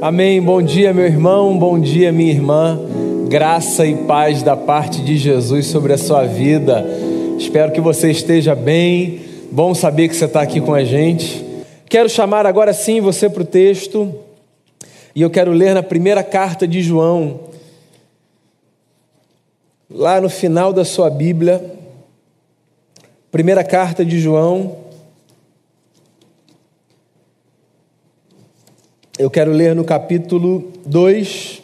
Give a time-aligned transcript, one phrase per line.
[0.00, 0.40] Amém.
[0.40, 1.58] Bom dia, meu irmão.
[1.58, 2.80] Bom dia, minha irmã.
[3.28, 6.82] Graça e paz da parte de Jesus sobre a sua vida.
[7.38, 9.20] Espero que você esteja bem.
[9.52, 11.44] Bom saber que você está aqui com a gente.
[11.86, 14.10] Quero chamar agora sim você para o texto.
[15.14, 17.40] E eu quero ler na primeira carta de João,
[19.90, 21.62] lá no final da sua Bíblia.
[23.30, 24.78] Primeira carta de João,
[29.20, 31.62] Eu quero ler no capítulo 2,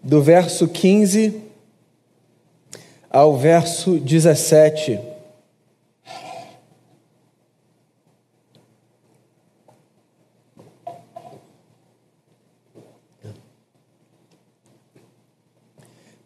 [0.00, 1.42] do verso 15
[3.10, 5.00] ao verso 17.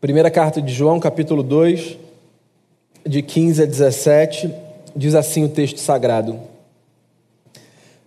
[0.02, 1.96] Primeira carta de João, capítulo 2,
[3.06, 4.54] de 15 a 17,
[4.94, 6.51] diz assim o texto sagrado.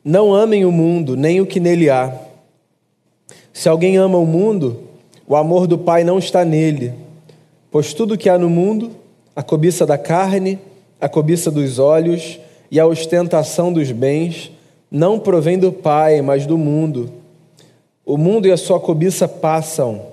[0.05, 2.13] Não amem o mundo, nem o que nele há.
[3.51, 4.83] Se alguém ama o mundo,
[5.27, 6.93] o amor do Pai não está nele.
[7.71, 8.91] Pois tudo que há no mundo,
[9.35, 10.59] a cobiça da carne,
[11.01, 14.51] a cobiça dos olhos e a ostentação dos bens,
[14.91, 17.09] não provém do Pai, mas do mundo.
[18.05, 20.05] O mundo e a sua cobiça passam,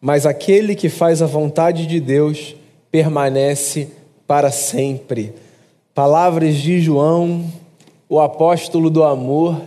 [0.00, 2.56] mas aquele que faz a vontade de Deus
[2.90, 3.88] permanece
[4.26, 5.34] para sempre.
[5.94, 7.44] Palavras de João
[8.08, 9.60] o apóstolo do amor,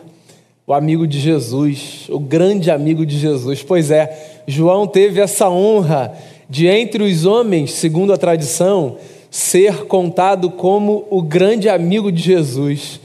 [0.66, 3.62] o amigo de Jesus, o grande amigo de Jesus.
[3.62, 6.18] Pois é, João teve essa honra
[6.50, 8.98] de, entre os homens, segundo a tradição,
[9.30, 13.00] ser contado como o grande amigo de Jesus.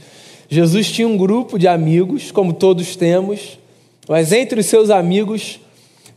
[0.49, 3.59] Jesus tinha um grupo de amigos, como todos temos,
[4.09, 5.59] mas entre os seus amigos,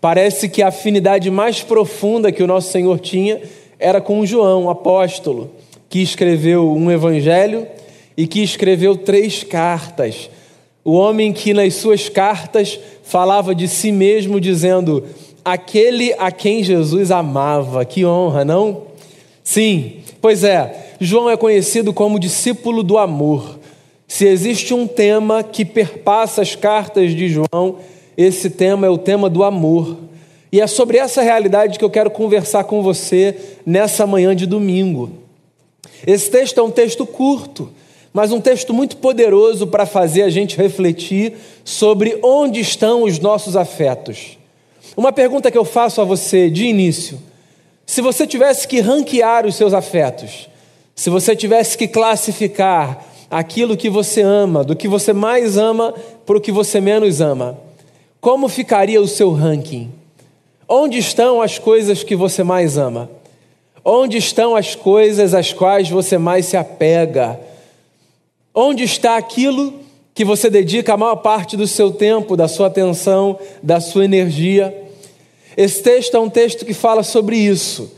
[0.00, 3.40] parece que a afinidade mais profunda que o nosso Senhor tinha
[3.78, 5.50] era com João, apóstolo,
[5.88, 7.66] que escreveu um evangelho
[8.16, 10.30] e que escreveu três cartas.
[10.84, 15.04] O homem que nas suas cartas falava de si mesmo, dizendo:
[15.44, 17.84] aquele a quem Jesus amava.
[17.84, 18.82] Que honra, não?
[19.42, 23.58] Sim, pois é, João é conhecido como discípulo do amor.
[24.06, 27.76] Se existe um tema que perpassa as cartas de João,
[28.16, 29.96] esse tema é o tema do amor.
[30.52, 35.10] E é sobre essa realidade que eu quero conversar com você nessa manhã de domingo.
[36.06, 37.70] Esse texto é um texto curto,
[38.12, 41.34] mas um texto muito poderoso para fazer a gente refletir
[41.64, 44.38] sobre onde estão os nossos afetos.
[44.96, 47.20] Uma pergunta que eu faço a você de início:
[47.86, 50.48] se você tivesse que ranquear os seus afetos,
[50.94, 55.94] se você tivesse que classificar aquilo que você ama, do que você mais ama
[56.26, 57.56] para o que você menos ama,
[58.20, 59.90] como ficaria o seu ranking?
[60.68, 63.08] Onde estão as coisas que você mais ama?
[63.84, 67.40] Onde estão as coisas às quais você mais se apega?
[68.62, 69.72] Onde está aquilo
[70.12, 74.86] que você dedica a maior parte do seu tempo, da sua atenção, da sua energia?
[75.56, 77.90] Esse texto é um texto que fala sobre isso,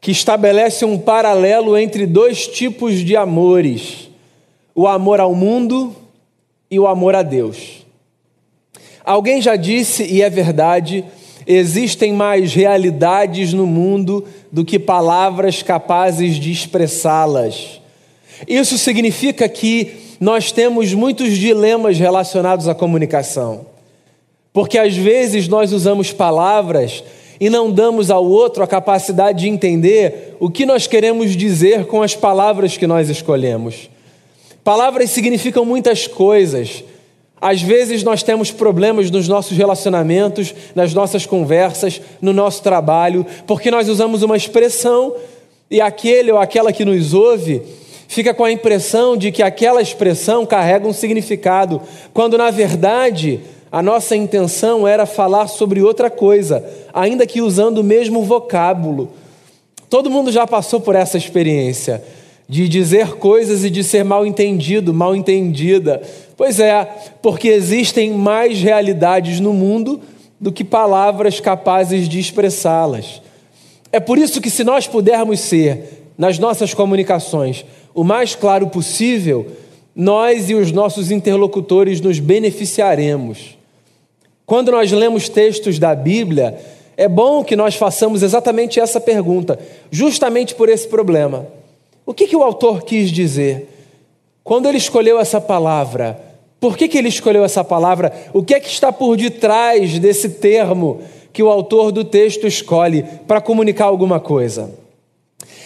[0.00, 4.08] que estabelece um paralelo entre dois tipos de amores:
[4.74, 5.94] o amor ao mundo
[6.70, 7.84] e o amor a Deus.
[9.04, 11.04] Alguém já disse, e é verdade,
[11.46, 17.82] existem mais realidades no mundo do que palavras capazes de expressá-las.
[18.48, 23.66] Isso significa que nós temos muitos dilemas relacionados à comunicação.
[24.52, 27.04] Porque às vezes nós usamos palavras
[27.38, 32.02] e não damos ao outro a capacidade de entender o que nós queremos dizer com
[32.02, 33.90] as palavras que nós escolhemos.
[34.64, 36.82] Palavras significam muitas coisas.
[37.38, 43.70] Às vezes nós temos problemas nos nossos relacionamentos, nas nossas conversas, no nosso trabalho, porque
[43.70, 45.14] nós usamos uma expressão
[45.70, 47.62] e aquele ou aquela que nos ouve
[48.08, 51.80] fica com a impressão de que aquela expressão carrega um significado,
[52.12, 53.40] quando na verdade
[53.70, 59.10] a nossa intenção era falar sobre outra coisa, ainda que usando o mesmo vocábulo.
[59.90, 62.02] Todo mundo já passou por essa experiência
[62.48, 66.00] de dizer coisas e de ser mal entendido, mal entendida.
[66.36, 66.84] Pois é,
[67.20, 70.00] porque existem mais realidades no mundo
[70.40, 73.20] do que palavras capazes de expressá-las.
[73.90, 77.64] É por isso que, se nós pudermos ser, nas nossas comunicações,
[77.96, 79.46] o mais claro possível,
[79.94, 83.56] nós e os nossos interlocutores nos beneficiaremos.
[84.44, 86.58] Quando nós lemos textos da Bíblia,
[86.94, 89.58] é bom que nós façamos exatamente essa pergunta,
[89.90, 91.46] justamente por esse problema.
[92.04, 93.66] O que, que o autor quis dizer?
[94.44, 96.20] Quando ele escolheu essa palavra,
[96.60, 98.12] por que, que ele escolheu essa palavra?
[98.34, 101.00] O que é que está por detrás desse termo
[101.32, 104.85] que o autor do texto escolhe para comunicar alguma coisa?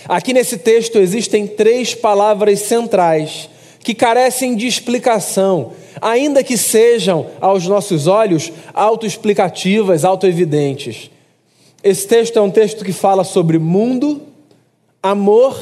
[0.08, 3.48] Aqui nesse texto existem três palavras centrais
[3.80, 11.10] que carecem de explicação, ainda que sejam, aos nossos olhos, autoexplicativas, autoevidentes.
[11.82, 14.22] Esse texto é um texto que fala sobre mundo,
[15.02, 15.58] amor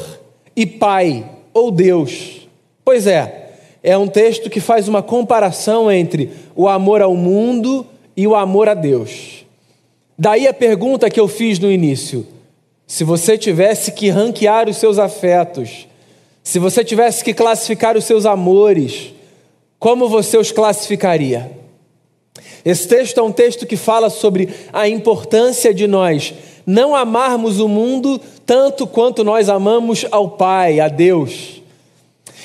[0.56, 1.24] e pai,
[1.54, 2.48] ou Deus.
[2.84, 3.52] Pois é,
[3.82, 7.86] é um texto que faz uma comparação entre o amor ao mundo
[8.16, 9.46] e o amor a Deus.
[10.18, 12.26] Daí a pergunta que eu fiz no início:
[12.88, 15.86] se você tivesse que ranquear os seus afetos,
[16.42, 19.12] se você tivesse que classificar os seus amores,
[19.78, 21.52] como você os classificaria?
[22.64, 26.32] Esse texto é um texto que fala sobre a importância de nós
[26.66, 31.62] não amarmos o mundo tanto quanto nós amamos ao Pai, a Deus.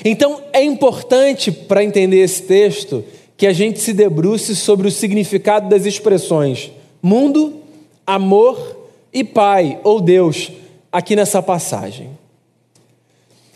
[0.03, 3.03] Então é importante para entender esse texto
[3.37, 7.61] que a gente se debruce sobre o significado das expressões mundo,
[8.05, 8.82] amor
[9.13, 10.51] e Pai ou Deus
[10.91, 12.09] aqui nessa passagem.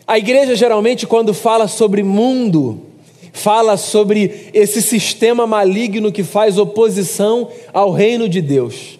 [0.06, 2.80] A igreja geralmente, quando fala sobre mundo,
[3.32, 8.98] fala sobre esse sistema maligno que faz oposição ao reino de Deus.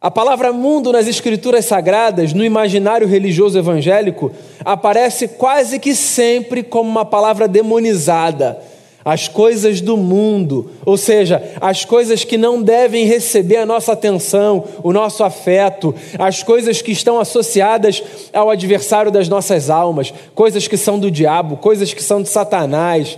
[0.00, 4.30] A palavra mundo nas escrituras sagradas, no imaginário religioso evangélico,
[4.64, 8.58] aparece quase que sempre como uma palavra demonizada.
[9.06, 14.64] As coisas do mundo, ou seja, as coisas que não devem receber a nossa atenção,
[14.82, 20.76] o nosso afeto, as coisas que estão associadas ao adversário das nossas almas, coisas que
[20.76, 23.16] são do diabo, coisas que são de Satanás,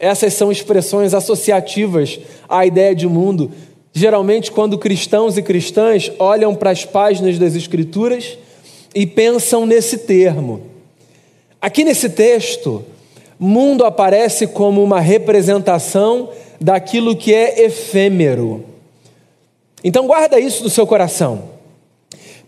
[0.00, 2.18] essas são expressões associativas
[2.48, 3.52] à ideia de mundo.
[3.92, 8.36] Geralmente, quando cristãos e cristãs olham para as páginas das Escrituras
[8.92, 10.62] e pensam nesse termo.
[11.62, 12.84] Aqui nesse texto,
[13.42, 16.28] mundo aparece como uma representação
[16.60, 18.62] daquilo que é efêmero.
[19.82, 21.44] Então, guarda isso no seu coração.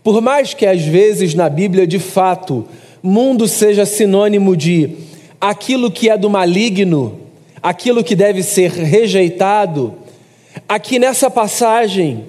[0.03, 2.67] Por mais que às vezes na Bíblia, de fato,
[3.01, 4.97] mundo seja sinônimo de
[5.41, 7.19] aquilo que é do maligno,
[7.61, 9.95] aquilo que deve ser rejeitado.
[10.69, 12.25] Aqui nessa passagem,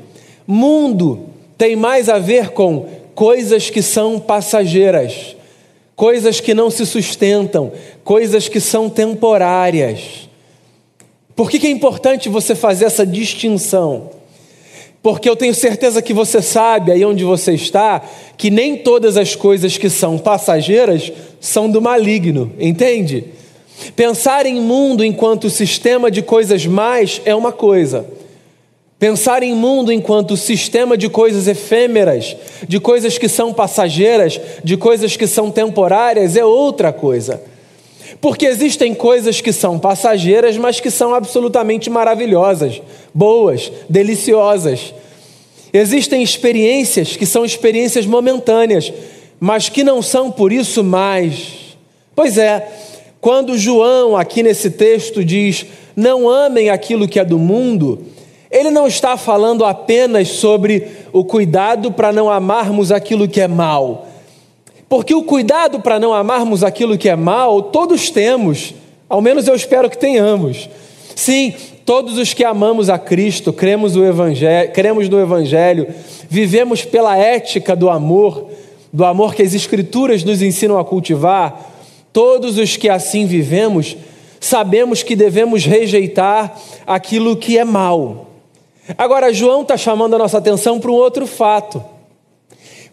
[0.46, 1.26] mundo
[1.58, 5.36] tem mais a ver com coisas que são passageiras,
[5.96, 10.28] coisas que não se sustentam, coisas que são temporárias.
[11.36, 14.10] Por que, que é importante você fazer essa distinção?
[15.02, 18.00] Porque eu tenho certeza que você sabe, aí onde você está,
[18.38, 23.26] que nem todas as coisas que são passageiras são do maligno, entende?
[23.94, 28.06] Pensar em mundo enquanto sistema de coisas mais é uma coisa.
[28.98, 32.36] Pensar em mundo enquanto sistema de coisas efêmeras,
[32.66, 37.42] de coisas que são passageiras, de coisas que são temporárias é outra coisa.
[38.20, 42.80] Porque existem coisas que são passageiras, mas que são absolutamente maravilhosas,
[43.12, 44.94] boas, deliciosas.
[45.72, 48.92] Existem experiências que são experiências momentâneas,
[49.40, 51.76] mas que não são por isso mais.
[52.14, 52.66] Pois é,
[53.20, 58.06] quando João, aqui nesse texto, diz: Não amem aquilo que é do mundo,
[58.54, 64.06] ele não está falando apenas sobre o cuidado para não amarmos aquilo que é mal.
[64.88, 68.72] Porque o cuidado para não amarmos aquilo que é mal, todos temos,
[69.08, 70.68] ao menos eu espero que tenhamos.
[71.14, 71.52] Sim,
[71.84, 75.86] todos os que amamos a Cristo, cremos, o evangelho, cremos no Evangelho,
[76.30, 78.48] vivemos pela ética do amor,
[78.92, 81.74] do amor que as Escrituras nos ensinam a cultivar,
[82.14, 83.96] Todos os que assim vivemos,
[84.38, 88.33] sabemos que devemos rejeitar aquilo que é mal.
[88.98, 91.82] Agora, João está chamando a nossa atenção para um outro fato.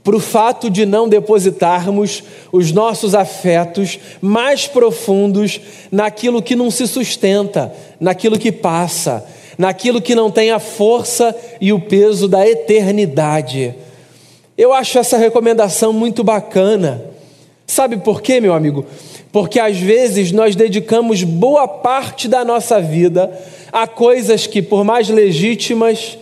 [0.04, 6.88] Para o fato de não depositarmos os nossos afetos mais profundos naquilo que não se
[6.88, 9.24] sustenta, naquilo que passa,
[9.58, 13.76] naquilo que não tem a força e o peso da eternidade.
[14.58, 17.06] Eu acho essa recomendação muito bacana.
[17.68, 18.86] Sabe por quê, meu amigo?
[19.32, 23.32] Porque às vezes nós dedicamos boa parte da nossa vida
[23.72, 26.18] a coisas que, por mais legítimas,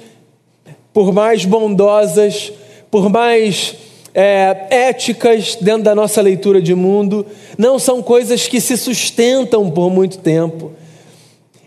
[0.93, 2.51] por mais bondosas,
[2.91, 3.75] por mais
[4.13, 7.25] é, éticas dentro da nossa leitura de mundo,
[7.57, 10.71] não são coisas que se sustentam por muito tempo.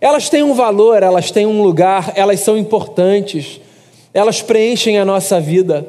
[0.01, 3.61] Elas têm um valor, elas têm um lugar, elas são importantes,
[4.13, 5.87] elas preenchem a nossa vida.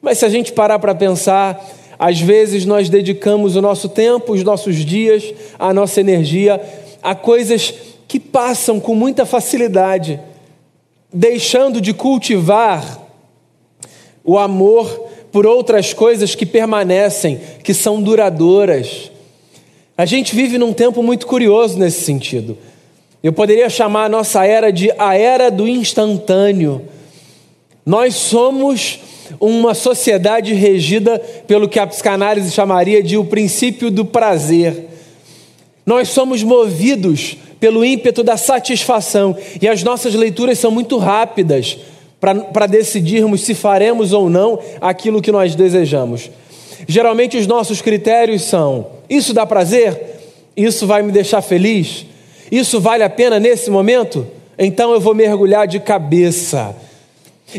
[0.00, 1.62] Mas se a gente parar para pensar,
[2.04, 6.60] às vezes nós dedicamos o nosso tempo, os nossos dias, a nossa energia
[7.00, 7.72] a coisas
[8.08, 10.18] que passam com muita facilidade,
[11.12, 13.00] deixando de cultivar
[14.24, 14.88] o amor
[15.30, 19.12] por outras coisas que permanecem, que são duradouras.
[19.96, 22.58] A gente vive num tempo muito curioso nesse sentido.
[23.22, 26.82] Eu poderia chamar a nossa era de a era do instantâneo.
[27.86, 28.98] Nós somos
[29.40, 34.88] uma sociedade regida pelo que a psicanálise chamaria de o princípio do prazer.
[35.84, 41.78] Nós somos movidos pelo ímpeto da satisfação e as nossas leituras são muito rápidas
[42.20, 46.30] para decidirmos se faremos ou não aquilo que nós desejamos.
[46.86, 50.20] Geralmente os nossos critérios são: isso dá prazer?
[50.56, 52.06] Isso vai me deixar feliz?
[52.50, 54.26] Isso vale a pena nesse momento?
[54.58, 56.76] Então eu vou mergulhar de cabeça.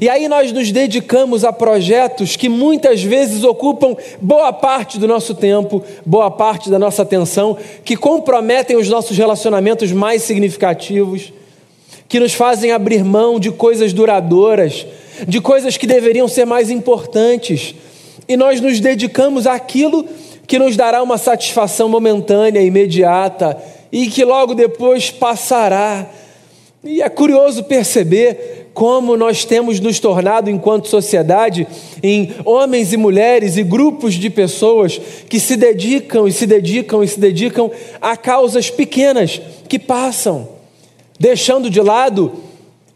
[0.01, 5.35] E aí nós nos dedicamos a projetos que muitas vezes ocupam boa parte do nosso
[5.35, 11.31] tempo, boa parte da nossa atenção, que comprometem os nossos relacionamentos mais significativos
[12.13, 14.85] que nos fazem abrir mão de coisas duradouras,
[15.27, 17.73] de coisas que deveriam ser mais importantes,
[18.27, 20.05] e nós nos dedicamos àquilo
[20.45, 23.57] que nos dará uma satisfação momentânea, imediata,
[23.91, 26.07] e que logo depois passará.
[26.83, 31.67] E é curioso perceber como nós temos nos tornado, enquanto sociedade,
[32.01, 34.99] em homens e mulheres e grupos de pessoas
[35.29, 37.69] que se dedicam e se dedicam e se dedicam
[38.01, 40.53] a causas pequenas que passam
[41.19, 42.33] deixando de lado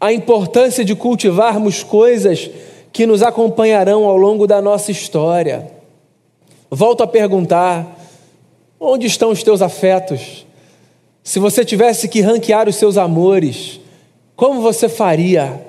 [0.00, 2.50] a importância de cultivarmos coisas
[2.92, 5.70] que nos acompanharão ao longo da nossa história.
[6.70, 7.98] Volto a perguntar:
[8.78, 10.46] onde estão os teus afetos?
[11.22, 13.80] Se você tivesse que ranquear os seus amores,
[14.36, 15.67] como você faria?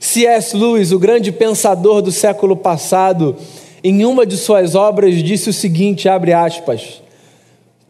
[0.00, 0.56] C.S.
[0.56, 3.36] Lewis, o grande pensador do século passado,
[3.82, 7.02] em uma de suas obras disse o seguinte, abre aspas: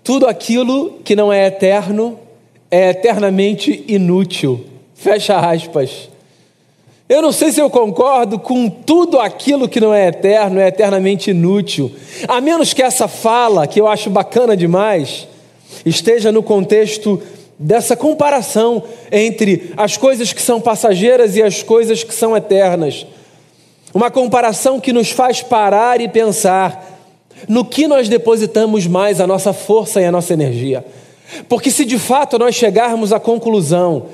[0.02, 2.18] Tudo aquilo que não é eterno
[2.70, 4.64] é eternamente inútil.
[4.94, 6.08] Fecha aspas.
[7.08, 11.30] Eu não sei se eu concordo com tudo aquilo que não é eterno, é eternamente
[11.30, 11.90] inútil.
[12.26, 15.26] A menos que essa fala, que eu acho bacana demais,
[15.86, 17.22] esteja no contexto
[17.58, 23.06] dessa comparação entre as coisas que são passageiras e as coisas que são eternas.
[23.92, 26.98] Uma comparação que nos faz parar e pensar
[27.48, 30.84] no que nós depositamos mais a nossa força e a nossa energia.
[31.48, 34.06] Porque se de fato nós chegarmos à conclusão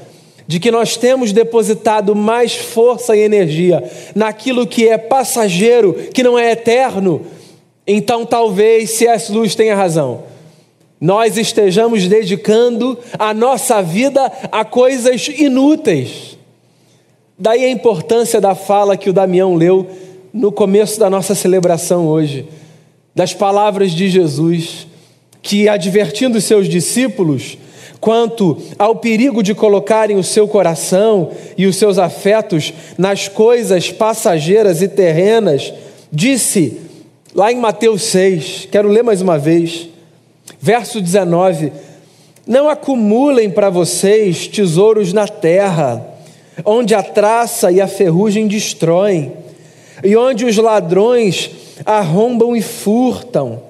[0.46, 3.82] de que nós temos depositado mais força e energia
[4.14, 7.22] naquilo que é passageiro, que não é eterno,
[7.86, 9.32] então talvez C.S.
[9.32, 10.33] Lewis tenha razão.
[11.04, 16.38] Nós estejamos dedicando a nossa vida a coisas inúteis.
[17.38, 19.86] Daí a importância da fala que o Damião leu
[20.32, 22.48] no começo da nossa celebração hoje,
[23.14, 24.86] das palavras de Jesus
[25.42, 27.58] que, advertindo seus discípulos
[28.00, 34.80] quanto ao perigo de colocarem o seu coração e os seus afetos nas coisas passageiras
[34.80, 35.70] e terrenas,
[36.10, 36.80] disse,
[37.34, 39.92] lá em Mateus 6, quero ler mais uma vez,
[40.64, 41.72] verso 19:
[42.46, 46.04] Não acumulem para vocês tesouros na terra,
[46.64, 49.32] onde a traça e a ferrugem destroem,
[50.02, 51.50] e onde os ladrões
[51.84, 53.62] arrombam e furtam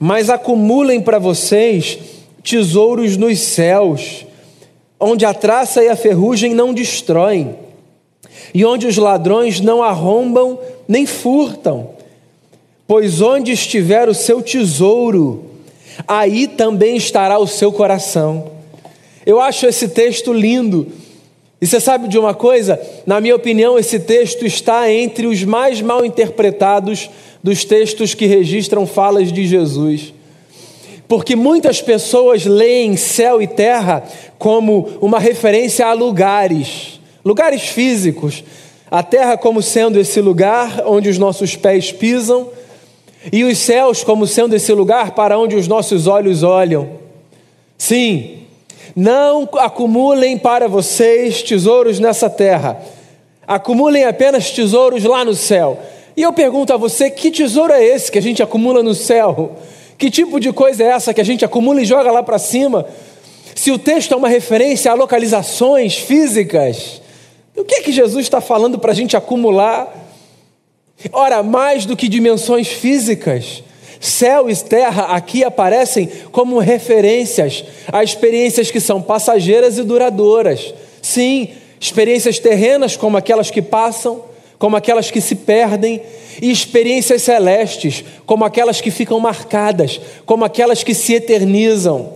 [0.00, 1.98] mas acumulem para vocês
[2.42, 4.24] tesouros nos céus,
[4.98, 7.54] onde a traça e a ferrugem não destroem,
[8.54, 10.58] e onde os ladrões não arrombam
[10.88, 11.90] nem furtam.
[12.88, 15.49] Pois onde estiver o seu tesouro,
[16.06, 18.50] aí também estará o seu coração.
[19.24, 20.86] Eu acho esse texto lindo.
[21.60, 22.80] E você sabe de uma coisa?
[23.04, 27.10] Na minha opinião, esse texto está entre os mais mal interpretados
[27.42, 30.14] dos textos que registram falas de Jesus.
[31.06, 34.02] Porque muitas pessoas leem céu e terra
[34.38, 38.44] como uma referência a lugares, lugares físicos.
[38.90, 42.48] A terra como sendo esse lugar onde os nossos pés pisam,
[43.32, 46.88] e os céus como sendo esse lugar para onde os nossos olhos olham.
[47.76, 48.40] Sim,
[48.94, 52.80] não acumulem para vocês tesouros nessa terra,
[53.46, 55.78] acumulem apenas tesouros lá no céu.
[56.16, 59.56] E eu pergunto a você: que tesouro é esse que a gente acumula no céu?
[59.96, 62.86] Que tipo de coisa é essa que a gente acumula e joga lá para cima?
[63.54, 67.02] Se o texto é uma referência a localizações físicas,
[67.54, 70.09] o que é que Jesus está falando para a gente acumular?
[71.12, 73.62] Ora, mais do que dimensões físicas,
[73.98, 80.74] céu e terra aqui aparecem como referências a experiências que são passageiras e duradouras.
[81.02, 84.24] Sim, experiências terrenas como aquelas que passam,
[84.58, 86.02] como aquelas que se perdem,
[86.40, 92.14] e experiências celestes, como aquelas que ficam marcadas, como aquelas que se eternizam.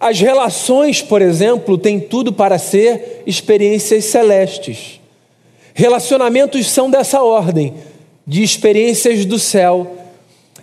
[0.00, 4.97] As relações, por exemplo, têm tudo para ser experiências celestes.
[5.78, 7.72] Relacionamentos são dessa ordem,
[8.26, 9.98] de experiências do céu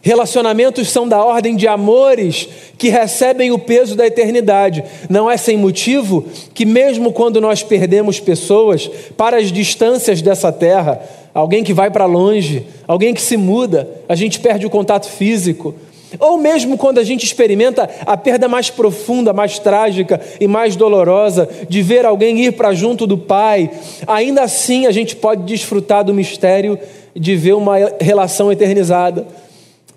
[0.06, 4.84] Relacionamentos são da ordem de amores que recebem o peso da eternidade.
[5.10, 11.02] Não é sem motivo que, mesmo quando nós perdemos pessoas para as distâncias dessa terra,
[11.34, 15.74] alguém que vai para longe, alguém que se muda, a gente perde o contato físico.
[16.20, 21.50] Ou mesmo quando a gente experimenta a perda mais profunda, mais trágica e mais dolorosa
[21.68, 23.70] de ver alguém ir para junto do Pai,
[24.08, 26.80] ainda assim a gente pode desfrutar do mistério
[27.16, 29.26] de ver uma relação eternizada.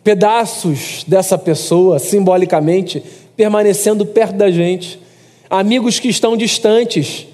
[0.03, 3.03] Pedaços dessa pessoa, simbolicamente,
[3.37, 4.99] permanecendo perto da gente.
[5.51, 7.27] Amigos que estão distantes,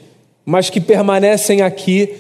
[0.45, 2.15] mas que permanecem aqui,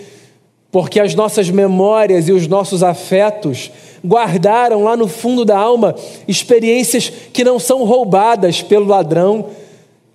[0.74, 3.70] porque as nossas memórias e os nossos afetos
[4.04, 5.94] guardaram lá no fundo da alma
[6.26, 9.50] experiências que não são roubadas pelo ladrão,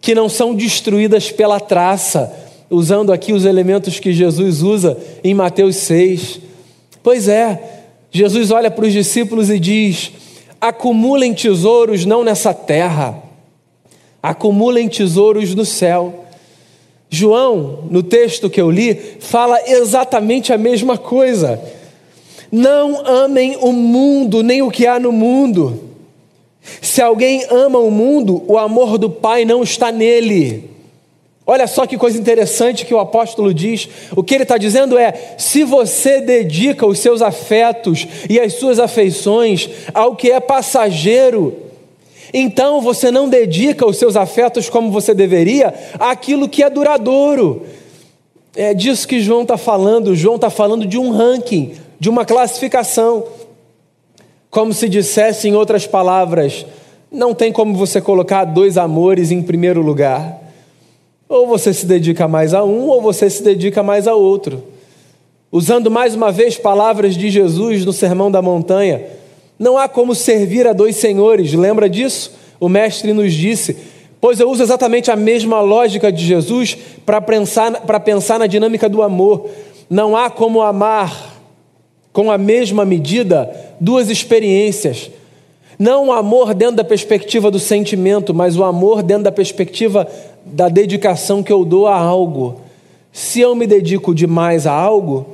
[0.01, 2.29] que não são destruídas pela traça,
[2.69, 6.41] usando aqui os elementos que Jesus usa em Mateus 6.
[7.01, 10.11] Pois é, Jesus olha para os discípulos e diz:
[10.59, 13.17] acumulem tesouros não nessa terra,
[14.21, 16.25] acumulem tesouros no céu.
[17.09, 21.59] João, no texto que eu li, fala exatamente a mesma coisa.
[22.51, 25.89] Não amem o mundo, nem o que há no mundo.
[26.81, 30.69] Se alguém ama o mundo, o amor do Pai não está nele.
[31.47, 33.89] Olha só que coisa interessante que o apóstolo diz.
[34.15, 38.77] O que ele está dizendo é: se você dedica os seus afetos e as suas
[38.77, 41.68] afeições ao que é passageiro,
[42.33, 47.65] então você não dedica os seus afetos como você deveria àquilo que é duradouro.
[48.55, 50.15] É disso que João está falando.
[50.15, 53.25] João está falando de um ranking de uma classificação.
[54.49, 56.65] Como se dissesse em outras palavras,
[57.11, 60.39] não tem como você colocar dois amores em primeiro lugar.
[61.27, 64.63] Ou você se dedica mais a um, ou você se dedica mais a outro.
[65.51, 69.03] Usando mais uma vez palavras de Jesus no Sermão da Montanha,
[69.59, 72.31] não há como servir a dois senhores, lembra disso?
[72.61, 73.75] O Mestre nos disse,
[74.21, 79.03] pois eu uso exatamente a mesma lógica de Jesus para pensar, pensar na dinâmica do
[79.03, 79.49] amor.
[79.89, 81.35] Não há como amar
[82.13, 83.49] com a mesma medida
[83.81, 85.11] duas experiências.
[85.77, 90.07] Não o amor dentro da perspectiva do sentimento, mas o amor dentro da perspectiva
[90.45, 92.61] da dedicação que eu dou a algo.
[93.11, 95.25] Se eu me dedico demais a algo,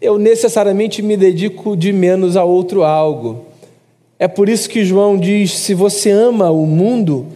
[0.00, 3.49] eu necessariamente me dedico de menos a outro algo.
[4.20, 7.26] É por isso que João diz: se você ama o mundo,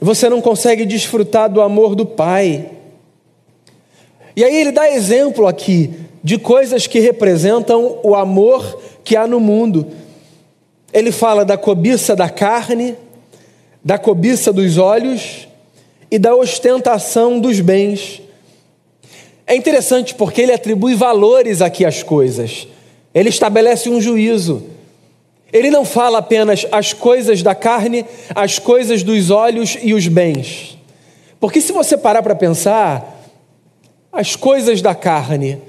[0.00, 2.70] você não consegue desfrutar do amor do Pai.
[4.36, 5.90] E aí ele dá exemplo aqui
[6.22, 9.88] de coisas que representam o amor que há no mundo.
[10.92, 12.94] Ele fala da cobiça da carne,
[13.84, 15.48] da cobiça dos olhos
[16.08, 18.22] e da ostentação dos bens.
[19.44, 22.68] É interessante porque ele atribui valores aqui às coisas.
[23.12, 24.71] Ele estabelece um juízo.
[25.52, 30.78] Ele não fala apenas as coisas da carne, as coisas dos olhos e os bens.
[31.38, 33.20] Porque se você parar para pensar,
[34.10, 35.60] as coisas da carne,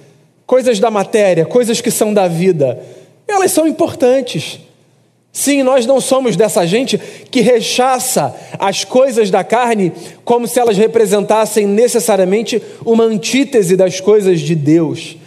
[0.45, 2.79] coisas da matéria, coisas que são da vida,
[3.27, 4.59] elas são importantes.
[5.31, 6.97] Sim, nós não somos dessa gente
[7.31, 9.91] que rechaça as coisas da carne
[10.23, 15.17] como se elas representassem necessariamente uma antítese das coisas de Deus.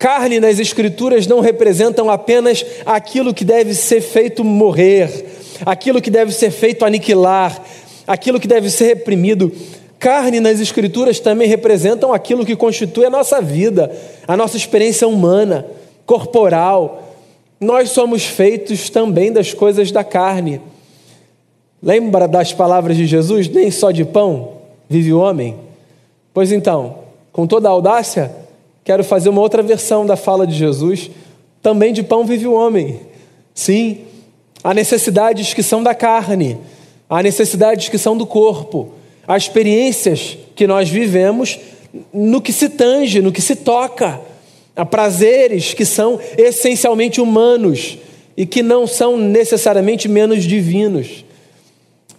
[0.00, 5.26] Carne nas Escrituras não representam apenas aquilo que deve ser feito morrer,
[5.66, 7.62] aquilo que deve ser feito aniquilar,
[8.06, 9.52] aquilo que deve ser reprimido.
[9.98, 13.94] Carne nas Escrituras também representam aquilo que constitui a nossa vida,
[14.26, 15.66] a nossa experiência humana,
[16.06, 17.14] corporal.
[17.60, 20.62] Nós somos feitos também das coisas da carne.
[21.82, 23.50] Lembra das palavras de Jesus?
[23.50, 24.52] Nem só de pão
[24.88, 25.58] vive o homem?
[26.32, 28.39] Pois então, com toda a audácia,
[28.90, 31.12] quero fazer uma outra versão da fala de Jesus.
[31.62, 32.98] Também de pão vive o homem.
[33.54, 33.98] Sim,
[34.64, 36.58] há necessidades que são da carne,
[37.08, 38.90] há necessidades que são do corpo
[39.28, 41.60] as experiências que nós vivemos
[42.12, 44.20] no que se tange, no que se toca,
[44.74, 47.96] a prazeres que são essencialmente humanos
[48.36, 51.24] e que não são necessariamente menos divinos.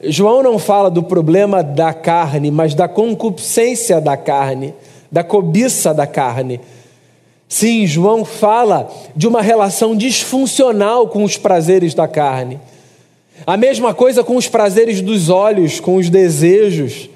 [0.02, 4.74] João não fala do problema da carne, mas da concupiscência da carne,
[5.12, 6.60] da cobiça da carne.
[7.50, 12.60] Sim, João fala de uma relação disfuncional com os prazeres da carne.
[13.46, 17.10] A mesma coisa com os prazeres dos olhos, com os desejos.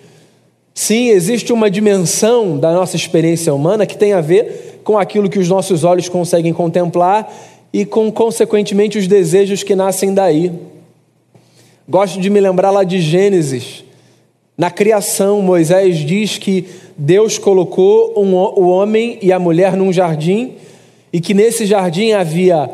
[0.73, 5.39] Sim, existe uma dimensão da nossa experiência humana que tem a ver com aquilo que
[5.39, 7.31] os nossos olhos conseguem contemplar
[7.71, 10.51] e com, consequentemente, os desejos que nascem daí.
[11.88, 13.86] Gosto de me lembrar lá de Gênesis.
[14.57, 16.65] Na criação, Moisés diz que
[16.97, 20.53] Deus colocou um, o homem e a mulher num jardim
[21.11, 22.69] e que nesse jardim havia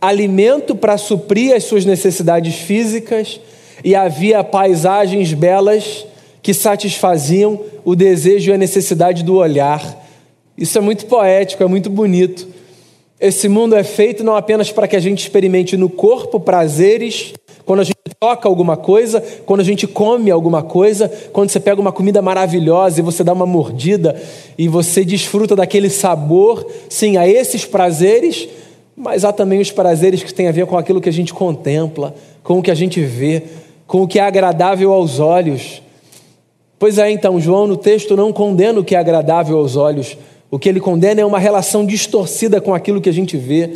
[0.00, 3.40] alimento para suprir as suas necessidades físicas
[3.82, 6.06] e havia paisagens belas
[6.42, 10.06] que satisfaziam o desejo e a necessidade do olhar.
[10.56, 12.46] Isso é muito poético, é muito bonito.
[13.18, 17.32] Esse mundo é feito não apenas para que a gente experimente no corpo prazeres
[17.66, 21.80] quando a gente toca alguma coisa, quando a gente come alguma coisa, quando você pega
[21.80, 24.14] uma comida maravilhosa e você dá uma mordida
[24.56, 26.64] e você desfruta daquele sabor.
[26.88, 28.48] Sim, há esses prazeres,
[28.96, 32.14] mas há também os prazeres que têm a ver com aquilo que a gente contempla,
[32.44, 33.42] com o que a gente vê,
[33.84, 35.82] com o que é agradável aos olhos.
[36.78, 40.16] Pois é, então, João no texto não condena o que é agradável aos olhos.
[40.48, 43.72] O que ele condena é uma relação distorcida com aquilo que a gente vê,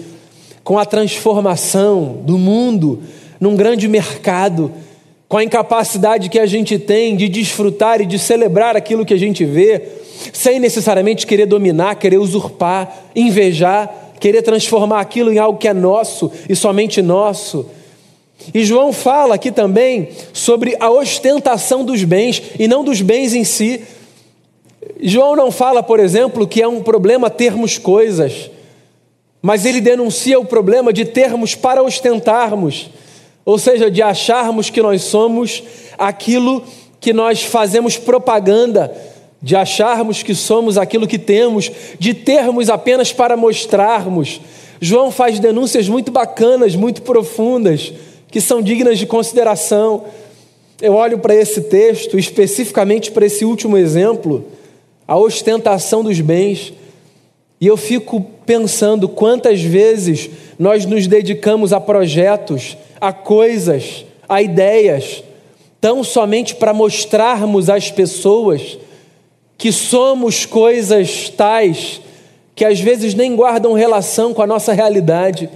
[0.63, 3.01] com a transformação do mundo
[3.41, 4.71] num grande mercado,
[5.27, 9.19] com a incapacidade que a gente tem de desfrutar e de celebrar aquilo que a
[9.19, 9.83] gente vê,
[10.33, 16.31] sem necessariamente querer dominar, querer usurpar, invejar, querer transformar aquilo em algo que é nosso
[16.49, 17.67] e somente nosso.
[18.53, 23.45] E João fala aqui também sobre a ostentação dos bens e não dos bens em
[23.45, 23.83] si.
[25.01, 28.51] João não fala, por exemplo, que é um problema termos coisas,
[29.41, 32.91] mas ele denuncia o problema de termos para ostentarmos,
[33.51, 35.61] ou seja, de acharmos que nós somos
[35.99, 36.63] aquilo
[37.01, 38.95] que nós fazemos propaganda,
[39.43, 44.41] de acharmos que somos aquilo que temos, de termos apenas para mostrarmos.
[44.81, 47.93] João faz denúncias muito bacanas, muito profundas
[48.31, 50.05] que são dignas de consideração.
[50.81, 54.45] Eu olho para esse texto, especificamente para esse último exemplo,
[55.09, 56.73] a ostentação dos bens,
[57.61, 65.23] e eu fico pensando quantas vezes nós nos dedicamos a projetos, a coisas, a ideias,
[65.81, 68.79] tão somente para mostrarmos às pessoas
[69.59, 72.01] que somos coisas tais
[72.55, 75.49] que às vezes nem guardam relação com a nossa realidade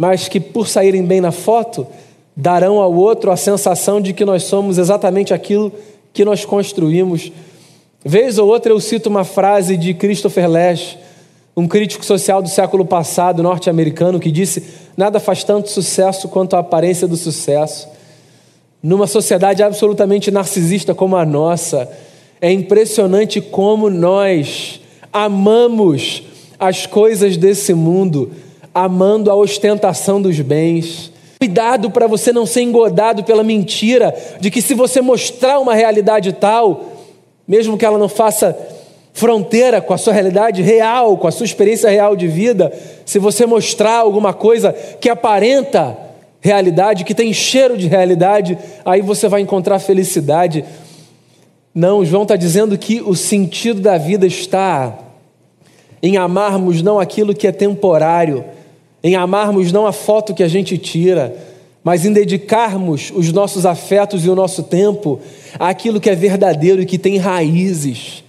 [0.00, 1.86] mas que por saírem bem na foto,
[2.34, 5.70] darão ao outro a sensação de que nós somos exatamente aquilo
[6.10, 7.30] que nós construímos.
[8.02, 10.96] Vez ou outra eu cito uma frase de Christopher Lash,
[11.60, 14.64] um crítico social do século passado, norte-americano, que disse:
[14.96, 17.86] Nada faz tanto sucesso quanto a aparência do sucesso.
[18.82, 21.86] Numa sociedade absolutamente narcisista como a nossa,
[22.40, 24.80] é impressionante como nós
[25.12, 26.22] amamos
[26.58, 28.32] as coisas desse mundo
[28.74, 31.12] amando a ostentação dos bens.
[31.38, 36.32] Cuidado para você não ser engodado pela mentira de que se você mostrar uma realidade
[36.32, 36.92] tal,
[37.46, 38.56] mesmo que ela não faça
[39.12, 42.72] fronteira com a sua realidade real, com a sua experiência real de vida,
[43.04, 45.96] se você mostrar alguma coisa que aparenta
[46.40, 50.64] realidade, que tem cheiro de realidade, aí você vai encontrar felicidade.
[51.74, 54.98] Não, João está dizendo que o sentido da vida está
[56.02, 58.44] em amarmos não aquilo que é temporário,
[59.02, 61.34] em amarmos não a foto que a gente tira,
[61.84, 65.20] mas em dedicarmos os nossos afetos e o nosso tempo
[65.58, 68.24] àquilo que é verdadeiro e que tem raízes.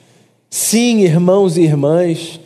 [0.52, 2.40] Sim, irmãos e irmãs,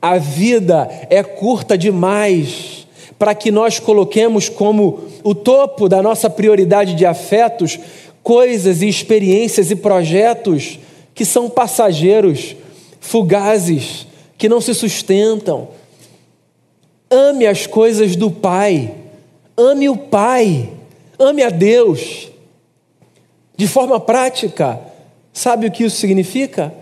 [0.00, 6.94] a vida é curta demais para que nós coloquemos como o topo da nossa prioridade
[6.94, 7.78] de afetos
[8.22, 10.78] coisas e experiências e projetos
[11.14, 12.56] que são passageiros,
[12.98, 15.68] fugazes, que não se sustentam
[17.14, 18.92] Ame as coisas do Pai.
[19.56, 20.68] Ame o Pai.
[21.16, 22.28] Ame a Deus.
[23.56, 24.80] De forma prática,
[25.32, 26.74] sabe o que isso significa?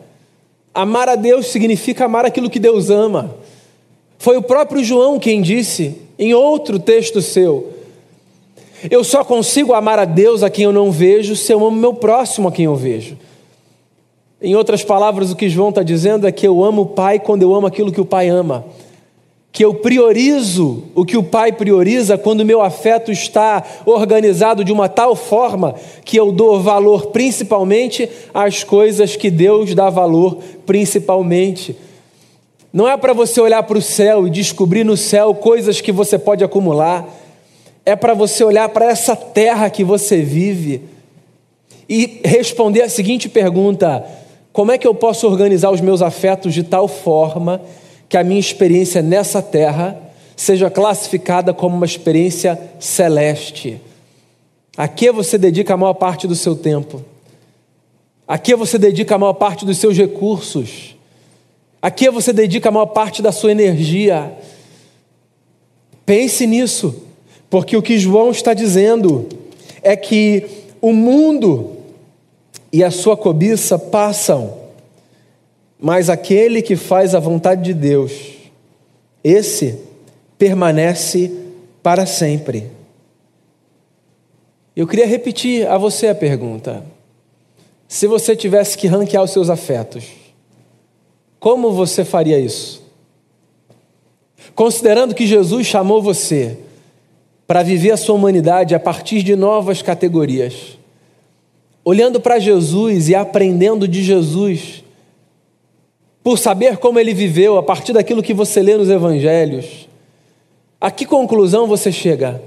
[0.75, 3.35] Amar a Deus significa amar aquilo que Deus ama.
[4.19, 7.73] Foi o próprio João quem disse, em outro texto seu:
[8.91, 11.95] Eu só consigo amar a Deus a quem eu não vejo se eu amo meu
[11.95, 13.19] próximo a quem eu vejo.
[14.41, 17.43] Em outras palavras, o que João está dizendo é que eu amo o Pai quando
[17.43, 18.65] eu amo aquilo que o Pai ama
[19.53, 24.89] que eu priorizo o que o Pai prioriza quando meu afeto está organizado de uma
[24.89, 25.75] tal forma
[26.07, 31.77] que eu dou valor principalmente às coisas que Deus dá valor principalmente.
[32.73, 36.19] Não é para você olhar para o céu e descobrir no céu coisas que você
[36.19, 37.07] pode acumular,
[37.85, 40.81] é para você olhar para essa terra que você vive
[41.87, 44.03] e responder a seguinte pergunta:
[44.51, 47.61] como é que eu posso organizar os meus afetos de tal forma
[48.13, 49.99] que a minha experiência nessa terra
[50.37, 53.81] seja classificada como uma experiência celeste.
[54.77, 57.03] A que você dedica a maior parte do seu tempo?
[58.29, 60.95] A que você dedica a maior parte dos seus recursos?
[61.81, 64.31] A que você dedica a maior parte da sua energia?
[66.05, 66.95] Pense nisso,
[67.49, 69.27] porque o que João está dizendo
[69.83, 70.45] é que
[70.83, 71.79] o mundo
[72.71, 74.62] e a sua cobiça passam
[75.83, 78.13] mas aquele que faz a vontade de Deus,
[79.25, 79.81] esse
[80.39, 81.33] permanece
[81.83, 82.71] para sempre.
[84.77, 86.87] Eu queria repetir a você a pergunta.
[87.89, 90.05] Se você tivesse que ranquear os seus afetos,
[91.41, 92.81] como você faria isso?
[94.55, 96.59] Considerando que Jesus chamou você
[97.45, 100.79] para viver a sua humanidade a partir de novas categorias.
[101.85, 104.82] Olhando para Jesus e aprendendo de Jesus,
[106.23, 109.89] por saber como ele viveu a partir daquilo que você lê nos evangelhos,
[110.81, 112.43] a que conclusão você chega?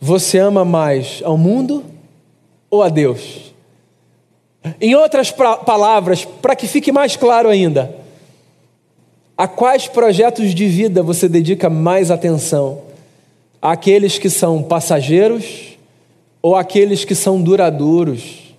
[0.00, 1.84] Você ama mais ao mundo
[2.70, 3.52] ou a Deus?
[4.80, 7.94] Em outras palavras, para que fique mais claro ainda,
[9.36, 12.82] a quais projetos de vida você dedica mais atenção?
[13.60, 15.78] Aqueles que são passageiros
[16.40, 18.54] ou aqueles que são duradouros?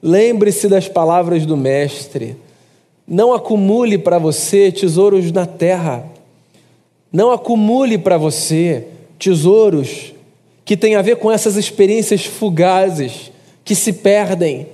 [0.00, 2.36] Lembre-se das palavras do Mestre.
[3.08, 6.04] Não acumule para você tesouros na terra.
[7.10, 8.84] Não acumule para você
[9.18, 10.12] tesouros
[10.62, 13.32] que têm a ver com essas experiências fugazes
[13.64, 14.66] que se perdem,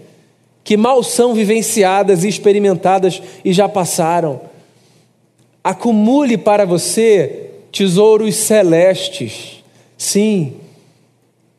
[0.65, 4.41] que mal são vivenciadas e experimentadas e já passaram.
[5.63, 9.63] Acumule para você tesouros celestes.
[9.97, 10.55] Sim,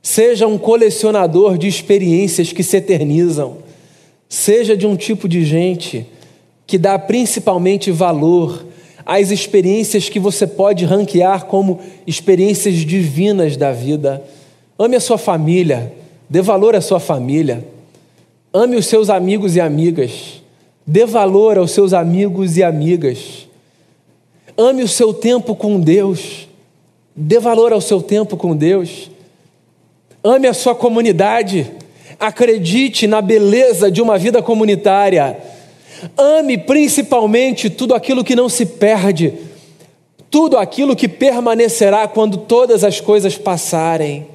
[0.01, 3.59] seja um colecionador de experiências que se eternizam.
[4.27, 6.05] Seja de um tipo de gente
[6.67, 8.65] que dá principalmente valor
[9.05, 14.23] às experiências que você pode ranquear como experiências divinas da vida.
[14.77, 15.93] Ame a sua família,
[16.29, 17.65] dê valor à sua família.
[18.53, 20.41] Ame os seus amigos e amigas.
[20.87, 23.47] Dê valor aos seus amigos e amigas.
[24.57, 26.47] Ame o seu tempo com Deus.
[27.15, 29.11] Dê valor ao seu tempo com Deus.
[30.23, 31.69] Ame a sua comunidade.
[32.19, 35.37] Acredite na beleza de uma vida comunitária.
[36.17, 39.33] Ame principalmente tudo aquilo que não se perde,
[40.29, 44.27] tudo aquilo que permanecerá quando todas as coisas passarem.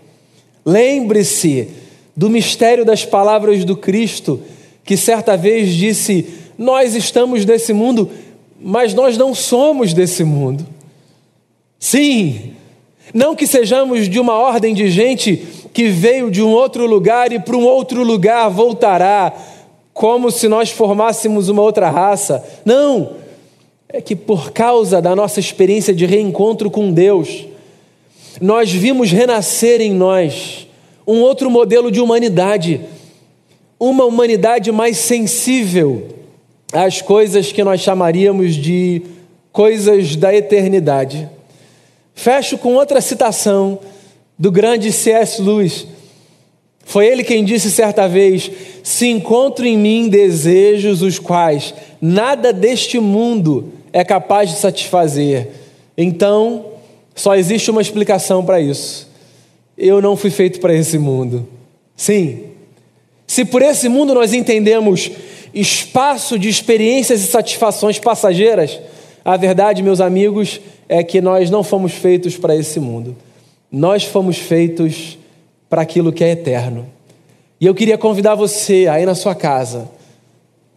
[0.64, 1.68] Lembre-se
[2.16, 4.40] do mistério das palavras do Cristo,
[4.84, 8.10] que certa vez disse: Nós estamos nesse mundo,
[8.60, 10.66] mas nós não somos desse mundo.
[11.78, 12.52] Sim,
[13.14, 17.38] não que sejamos de uma ordem de gente que veio de um outro lugar e
[17.38, 19.32] para um outro lugar voltará
[20.00, 22.42] como se nós formássemos uma outra raça.
[22.64, 23.16] Não!
[23.86, 27.44] É que por causa da nossa experiência de reencontro com Deus,
[28.40, 30.66] nós vimos renascer em nós
[31.06, 32.80] um outro modelo de humanidade,
[33.78, 36.08] uma humanidade mais sensível
[36.72, 39.02] às coisas que nós chamaríamos de
[39.52, 41.28] coisas da eternidade.
[42.14, 43.78] Fecho com outra citação
[44.38, 45.42] do grande C.S.
[45.42, 45.86] Lewis
[46.84, 48.50] foi ele quem disse certa vez:
[48.82, 55.48] Se encontro em mim desejos os quais nada deste mundo é capaz de satisfazer,
[55.96, 56.66] então
[57.14, 59.08] só existe uma explicação para isso.
[59.76, 61.46] Eu não fui feito para esse mundo.
[61.96, 62.44] Sim,
[63.26, 65.10] se por esse mundo nós entendemos
[65.54, 68.80] espaço de experiências e satisfações passageiras,
[69.24, 73.16] a verdade, meus amigos, é que nós não fomos feitos para esse mundo.
[73.70, 75.16] Nós fomos feitos
[75.70, 76.86] para aquilo que é eterno.
[77.60, 79.88] E eu queria convidar você aí na sua casa,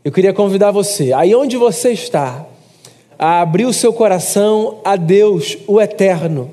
[0.05, 2.45] eu queria convidar você, aí onde você está,
[3.17, 6.51] a abrir o seu coração a Deus, o eterno,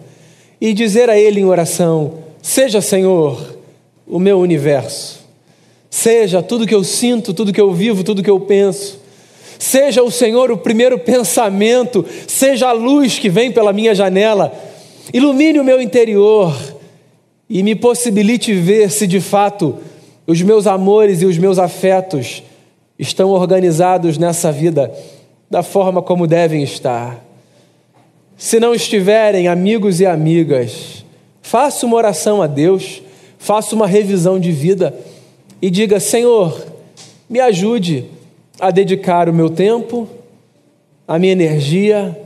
[0.61, 3.59] e dizer a Ele em oração: Seja, Senhor,
[4.07, 5.21] o meu universo,
[5.91, 9.01] seja tudo que eu sinto, tudo que eu vivo, tudo que eu penso.
[9.59, 14.55] Seja o Senhor o primeiro pensamento, seja a luz que vem pela minha janela,
[15.13, 16.57] ilumine o meu interior,
[17.51, 19.77] e me possibilite ver se de fato
[20.25, 22.45] os meus amores e os meus afetos
[22.97, 24.95] estão organizados nessa vida
[25.51, 27.19] da forma como devem estar.
[28.37, 31.05] Se não estiverem, amigos e amigas,
[31.43, 33.03] faça uma oração a Deus,
[33.37, 34.95] faça uma revisão de vida
[35.61, 36.65] e diga: Senhor,
[37.29, 38.05] me ajude
[38.61, 40.09] a dedicar o meu tempo,
[41.09, 42.17] a minha energia,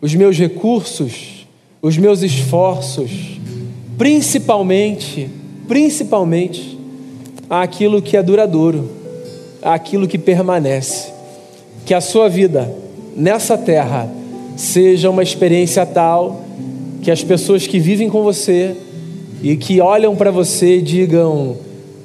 [0.00, 1.48] os meus recursos,
[1.82, 3.42] os meus esforços
[3.96, 5.28] principalmente,
[5.68, 6.78] principalmente,
[7.48, 8.88] aquilo que é duradouro,
[9.62, 11.12] aquilo que permanece.
[11.86, 12.72] Que a sua vida
[13.16, 14.08] nessa terra
[14.56, 16.42] seja uma experiência tal
[17.02, 18.74] que as pessoas que vivem com você
[19.42, 21.56] e que olham para você digam: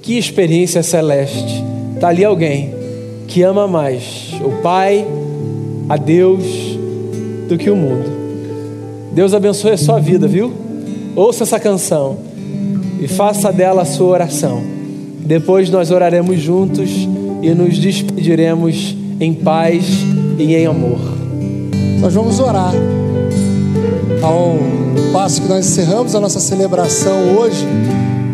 [0.01, 1.63] que experiência celeste.
[1.95, 2.73] Está ali alguém
[3.27, 5.05] que ama mais o Pai,
[5.87, 6.43] a Deus,
[7.47, 8.09] do que o mundo.
[9.13, 10.68] Deus abençoe a sua vida, viu?
[11.15, 12.17] Ouça essa canção
[12.99, 14.61] e faça dela a sua oração.
[15.19, 16.89] Depois nós oraremos juntos
[17.41, 19.85] e nos despediremos em paz
[20.37, 20.99] e em amor.
[21.99, 22.73] Nós vamos orar.
[24.21, 24.57] Ao
[25.13, 27.65] passo que nós encerramos a nossa celebração hoje,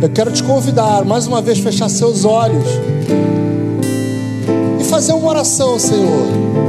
[0.02, 2.66] eu quero te convidar mais uma vez fechar seus olhos
[4.80, 6.26] e fazer uma oração, Senhor.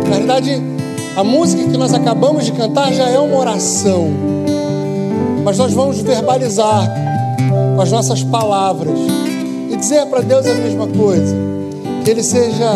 [0.08, 0.62] Na verdade,
[1.16, 4.35] a música que nós acabamos de cantar já é uma oração.
[5.46, 6.92] Mas nós vamos verbalizar
[7.76, 8.98] com as nossas palavras
[9.70, 11.36] e dizer para Deus a mesma coisa.
[12.04, 12.72] Que Ele seja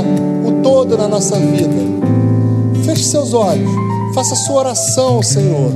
[0.47, 1.75] o todo na nossa vida.
[2.85, 3.69] Feche seus olhos,
[4.15, 5.73] faça sua oração, Senhor.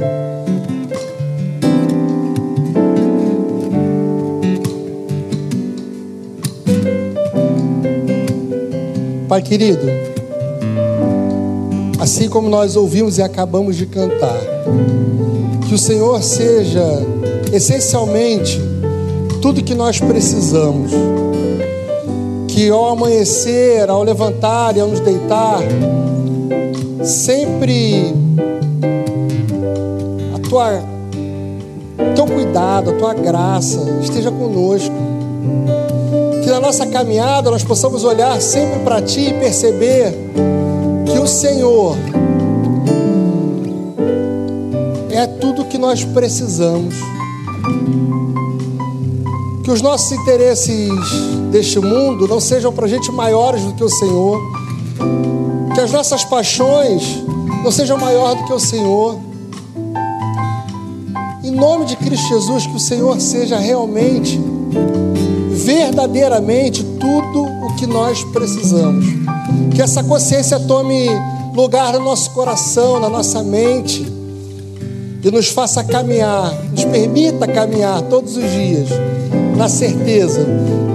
[9.29, 9.85] Pai querido,
[11.99, 14.39] assim como nós ouvimos e acabamos de cantar,
[15.75, 16.85] que o Senhor seja
[17.53, 18.61] essencialmente
[19.43, 20.93] tudo que nós precisamos.
[22.47, 25.59] Que ao amanhecer, ao levantar e ao nos deitar,
[27.03, 28.15] sempre
[30.33, 30.81] a tua
[32.15, 34.95] teu cuidado, a tua graça esteja conosco.
[36.45, 40.15] Que na nossa caminhada nós possamos olhar sempre para ti e perceber
[41.05, 41.97] que o Senhor
[45.17, 46.95] é tudo que nós precisamos.
[49.63, 50.91] Que os nossos interesses
[51.51, 54.41] deste mundo não sejam para gente maiores do que o Senhor.
[55.75, 57.23] Que as nossas paixões
[57.63, 59.19] não sejam maiores do que o Senhor.
[61.43, 64.41] Em nome de Cristo Jesus, que o Senhor seja realmente,
[65.51, 69.07] verdadeiramente tudo o que nós precisamos.
[69.75, 71.09] Que essa consciência tome
[71.55, 74.24] lugar no nosso coração, na nossa mente
[75.25, 78.89] e nos faça caminhar, nos permita caminhar todos os dias
[79.57, 80.47] na certeza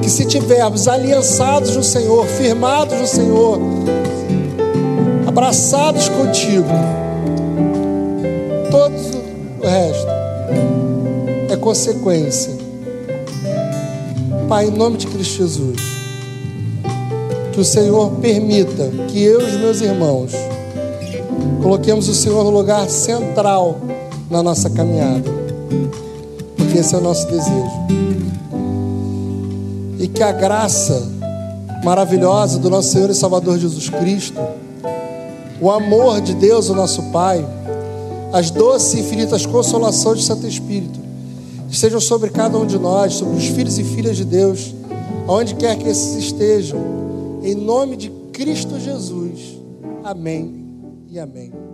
[0.04, 3.60] que se tivermos aliançados no Senhor, firmados no Senhor,
[5.28, 6.70] abraçados contigo,
[8.70, 8.94] todo
[9.64, 10.08] o resto
[11.50, 12.54] é consequência.
[14.48, 15.78] Pai, em nome de Cristo Jesus,
[17.52, 20.34] que o Senhor permita que eu e os meus irmãos
[21.64, 23.80] coloquemos o Senhor no lugar central
[24.30, 25.30] na nossa caminhada,
[26.56, 28.10] porque esse é o nosso desejo
[30.00, 31.12] e que a graça
[31.84, 34.40] maravilhosa do nosso Senhor e Salvador Jesus Cristo,
[35.62, 37.46] o amor de Deus, o nosso Pai,
[38.32, 41.00] as doces e infinitas consolações do Santo Espírito,
[41.70, 44.74] estejam sobre cada um de nós, sobre os filhos e filhas de Deus,
[45.28, 46.80] aonde quer que esses estejam,
[47.44, 49.60] em nome de Cristo Jesus.
[50.04, 50.66] Amém
[51.10, 51.69] e amém.